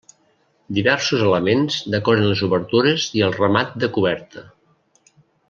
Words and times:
Diversos 0.77 1.25
elements 1.31 1.77
decoren 1.97 2.25
les 2.31 2.41
obertures 2.47 3.05
i 3.19 3.23
el 3.29 3.37
remat 3.37 3.77
de 3.85 3.91
coberta. 3.99 4.47